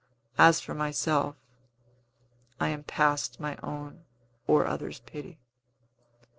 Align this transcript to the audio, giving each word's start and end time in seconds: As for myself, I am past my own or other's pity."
As 0.39 0.59
for 0.59 0.73
myself, 0.73 1.35
I 2.59 2.69
am 2.69 2.81
past 2.83 3.39
my 3.39 3.55
own 3.61 4.03
or 4.47 4.65
other's 4.65 4.99
pity." 5.01 5.37